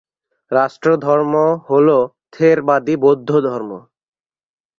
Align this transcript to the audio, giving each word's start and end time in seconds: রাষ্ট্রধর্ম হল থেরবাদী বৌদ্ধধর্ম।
রাষ্ট্রধর্ম 0.51 1.33
হল 1.67 1.87
থেরবাদী 2.33 2.95
বৌদ্ধধর্ম। 3.03 3.71